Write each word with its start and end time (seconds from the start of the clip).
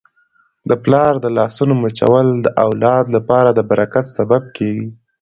د 0.69 0.71
پلار 0.83 1.13
د 1.21 1.25
لاسونو 1.37 1.73
مچول 1.83 2.27
د 2.45 2.47
اولاد 2.65 3.05
لپاره 3.15 3.49
د 3.53 3.59
برکت 3.69 4.05
سبب 4.17 4.43
کیږي. 4.57 4.87